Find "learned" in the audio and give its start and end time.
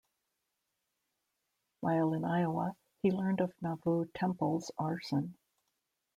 3.11-3.39